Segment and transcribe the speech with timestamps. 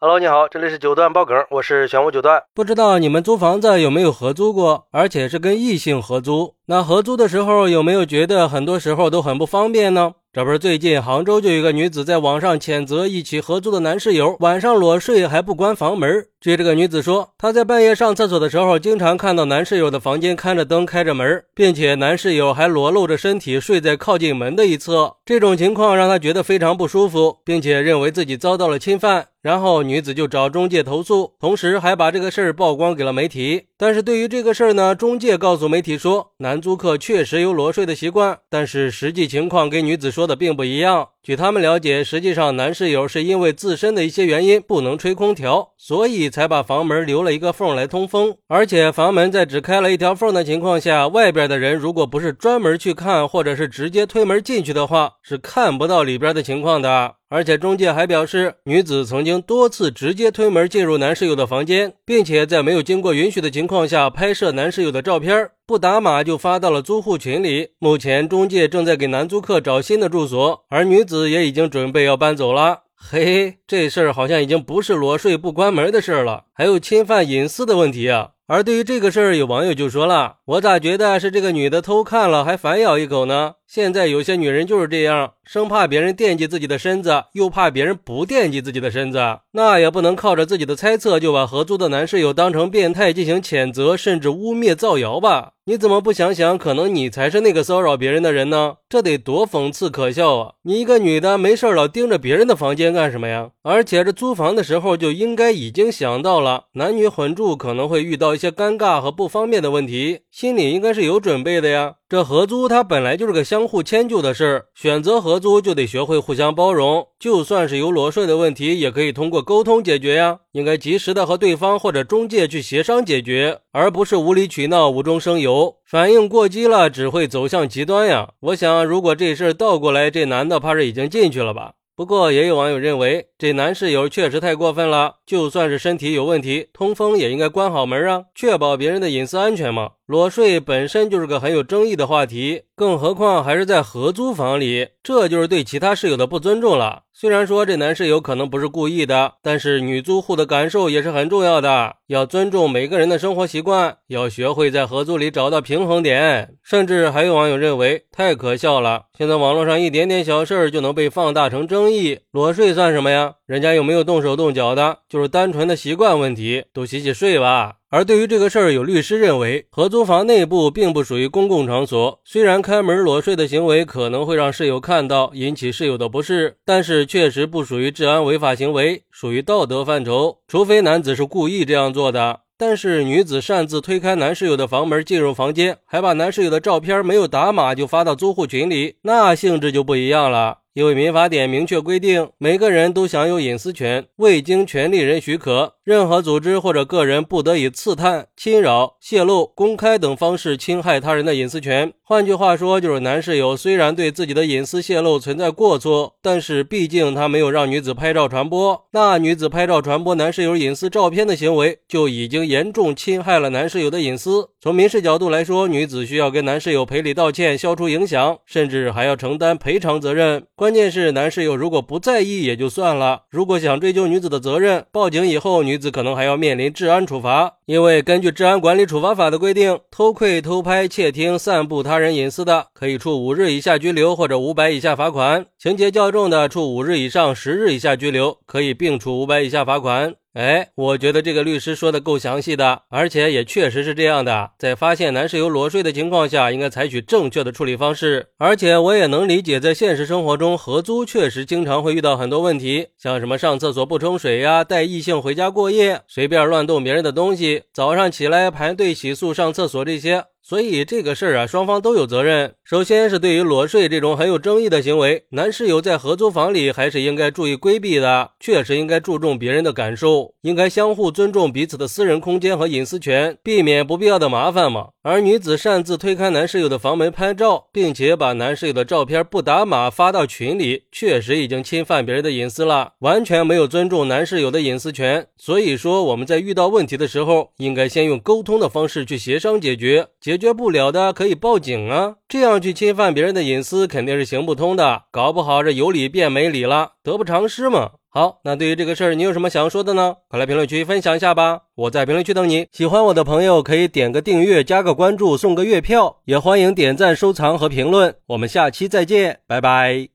[0.00, 2.44] Hello，你好，这里是九段爆梗，我是玄武九段。
[2.54, 6.54] 不知道你们租房子有没有合租过，而且是跟异性合租？
[6.70, 10.12] 那合租的时候有没有觉得很多时候都很不方便呢？
[10.30, 16.26] 这不是最近杭州就有一个女子在网上谴责一起合租的男室友晚上裸睡还不关房门。
[16.38, 25.16] 据这个女子说，她在半夜上厕所的时候，经常看到男室友的房间开着灯、开着门，并且男室友还裸露着身体睡在靠近门的一侧。
[25.24, 29.28] 这种情况让她觉得非常不舒服，并且认为自己遭到了侵犯。
[29.40, 33.64] 然后女子就找中介投诉，同时还把这个事儿曝光给了媒体。
[33.78, 41.08] 但是对于这个事儿呢，中介告诉媒体说，男租客确实有裸睡的习惯，但是实际情况跟女子说的并不一样。
[41.22, 48.36] 据他们了解，实际上男室友是因为自身的一些原因不能吹空调，所以才把房门留了一个缝来通风。
[48.46, 57.17] 而且房门在只开了一条缝的情况下，外边的人如果不是专门去看，或者是直接推门进去的话，是看不到里边的情况的。
[57.30, 67.68] 而且中介还表示，女子曾经多次直接推门进入男室友的房间，并且在没有经过允许的情况下拍摄男室友的照片，不打码就发到了租户群里。
[67.78, 72.84] 目前中介正在给男租客找新的住所，而女子也已经准备要搬走了。
[72.96, 78.30] 嘿嘿，这事儿好像已经不是裸睡不关门的事儿了，还有侵犯隐私的问题啊！
[78.48, 83.56] 而对于这个事儿，有网友就说了：“我咋觉得是这个女的偷看了，还反咬一口呢？
[83.68, 89.18] 现在有些女人就是这样。”生怕别人惦记自己的身子，又怕别人不惦记自己的身子，
[89.52, 95.52] 那也不能靠着自己的猜测就把合租的男室友当成变态进行谴责，甚至污蔑造谣吧？
[95.64, 98.76] 你怎么不想想，可能你才是那个骚扰别人的人呢？
[98.90, 100.52] 这得多讽刺可笑啊！
[100.64, 103.50] 你一个女的没事老盯着别人的房间干什么呀？
[103.62, 111.94] 而且这租房的时候就应该已经想到了男女混住可能会遇到一些尴尬和不方便的问题，心里应该是有准备的呀。
[112.08, 120.38] 这合租它本来就是个相相互迁就的事儿，选择合租就得学会互相包容，就算是有裸睡的问题，也可以通过沟通解决呀。
[120.52, 125.74] 应该及时的和对方或者中介去协商解决，而不是无理取闹、无中生有。
[125.84, 128.28] 反应过激了，只会走向极端呀。
[128.38, 131.72] 我想，如果这事儿倒过来，这男的怕是已经进去了吧。
[131.96, 135.16] 不过，也有网友认为，这男室友确实太过分了。
[135.26, 139.90] 就算是身体有问题，通风也应该关好门啊，确保别人的隐私安全嘛。
[140.08, 147.02] 裸睡本身就是个很有争议的话题，更何况还是在合租房里，这就是对其他室友的不尊重了。
[147.12, 156.54] 虽然说这男室友可能不是故意的，但是女租户的感受也是很重要的，要尊重每个人的生活习惯，要学会在合租里找到平衡点。
[156.62, 163.34] 甚至还有网友认为，太可笑了，现在网络上一点点小事儿就能被放大成争议，裸睡算什么呀？
[163.44, 167.74] 人家又没有动手动脚的，就是单纯的习惯问题，都洗洗睡吧。
[167.90, 180.40] 而对于这个事儿，有律师认为，合租房内部并不属于公共场所，虽然开门裸睡的行为可能会让室友看到，引起室友的不适，但是确实不属于治安违法行为，属于道德范畴。
[180.46, 190.58] 除非男子是故意这样做的，但是女子擅自推开男室友的房门进入房间，还把男室友的照片没有打码就发到租户群里，那性质就不一样了。
[190.74, 201.92] 因为民法典明确规定，每个人都享有隐私权，未经权利人许可，任何组织或者个人不得以刺探、侵扰、泄露、公开等方式侵害他人的隐私权。
[202.04, 214.50] 换句话说，就是男室友虽然对自己的隐私泄露存在过错，但是毕竟他没有让女子拍照传播，那女子拍照传播男室友隐私照片的行为，就已经严重侵害了男室友的隐私。
[214.60, 220.44] 从民事角度来说，女子需要跟男室友赔礼道歉，消除影响，甚至还要承担赔偿责任。
[220.54, 220.67] 关。
[220.68, 227.54] 关键是男室友如果不在意也就算了，如果想追究女子的责任，报警以后，女子可能还要面临治安处罚。
[227.64, 240.16] 因为根据《治安管理处罚法》的规定，偷窥、偷拍、窃听、散布他人隐私的，可以处五日以下拘留或者五百以下罚款；情节较重的，处五日以上十日以下拘留，可以并处五百以下罚款。
[240.34, 244.50] 哎，我觉得这个律师说的够详细的，而且也确实是这样的。
[244.58, 248.28] 在发现男室友裸睡的情况下，应该采取正确的处理方式。
[248.36, 260.26] 而且我也能理解，在现实生活中，合租确实经常会遇到很多问题，像什么上厕所不冲水呀，带异性回家过夜，随便乱动别人的东西，早上起来排队洗漱、上厕所这些。
[260.48, 262.54] 所以这个事儿啊，双方都有责任。
[262.64, 268.30] 首先是对于裸睡这种很有争议的行为，男室友在合租房里还是应该注意规避的。
[268.40, 274.88] 确实应该注重别人的感受，应该相互尊重彼此的私人空间和隐私权，避免不必要的麻烦嘛。
[275.02, 285.26] 而女子擅自推开男室友的房门拍照，并且把男室友的照片不打码发到群里，确实已经侵犯别人的隐私了，完全没有尊重男室友的隐私权。
[285.36, 290.37] 所以说，我们在遇到问题的时候，应该先用沟通的方式去协商解决解。
[290.38, 292.14] 解决不了的可以报警啊！
[292.28, 297.90] 这样去侵犯别人的隐私肯定是行不通的，搞不好这有理变没理了，得不偿失嘛。
[298.08, 300.14] 好，那对于这个事儿，你有什么想要说的呢？
[300.28, 302.68] 快来评论区分享一下吧，我在评论区等你。
[302.70, 308.14] 喜欢我的朋友可以点个订阅、加个关注、送个月票，也欢迎点赞、收藏和评论。
[308.28, 310.08] 我们下期再见，拜拜。